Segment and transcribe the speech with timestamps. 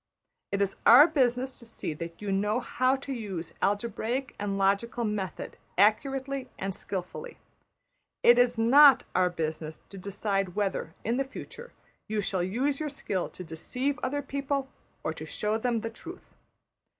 [0.51, 5.03] It is our business to see that you know how to use algebraic and logical
[5.03, 7.37] method accurately and skilfully;
[8.23, 11.71] it is not our business to decide whether, in the future,
[12.07, 14.69] you shall use your skill to deceive other people
[15.03, 16.33] or to show them the truth.